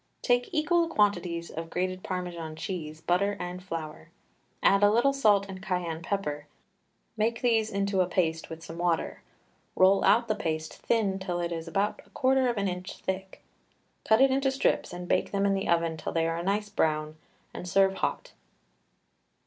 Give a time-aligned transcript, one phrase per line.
[0.23, 4.09] Take equal quantities of grated Parmesan cheese, butter, and flour;
[4.63, 6.47] add a little salt and cayenne pepper,
[7.15, 9.21] make these into a paste with some water,
[9.75, 13.43] roll out the paste thin till it is about a quarter of an inch thick;
[14.03, 16.69] cut it into strips and bake them in the oven till they are a nice
[16.69, 17.15] brown,
[17.53, 18.31] and serve hot.